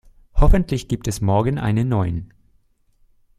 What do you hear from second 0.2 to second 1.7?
Hoffentlich gibt es morgen